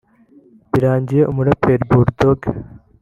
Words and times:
Birangiye 0.71 1.23
umuraperi 1.31 1.83
Bull 1.89 2.07
Dogg 2.19 2.41